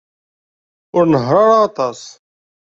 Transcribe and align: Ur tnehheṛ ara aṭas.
Ur 0.97 1.03
tnehheṛ 1.05 1.37
ara 1.43 1.57
aṭas. 1.67 2.01